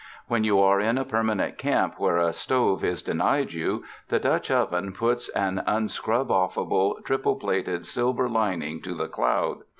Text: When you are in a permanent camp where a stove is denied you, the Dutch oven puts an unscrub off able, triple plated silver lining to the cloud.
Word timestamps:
When 0.27 0.43
you 0.43 0.59
are 0.59 0.79
in 0.81 0.97
a 0.97 1.05
permanent 1.05 1.59
camp 1.59 1.99
where 1.99 2.17
a 2.17 2.33
stove 2.33 2.83
is 2.83 3.03
denied 3.03 3.53
you, 3.53 3.83
the 4.09 4.17
Dutch 4.17 4.49
oven 4.49 4.93
puts 4.93 5.29
an 5.29 5.61
unscrub 5.67 6.31
off 6.31 6.57
able, 6.57 6.97
triple 7.03 7.35
plated 7.35 7.85
silver 7.85 8.27
lining 8.27 8.81
to 8.81 8.95
the 8.95 9.07
cloud. 9.07 9.59